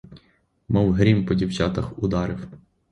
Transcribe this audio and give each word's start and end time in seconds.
Мов 0.69 0.91
грім 0.93 1.25
по 1.25 1.33
дівчатах 1.33 1.99
ударив! 2.03 2.47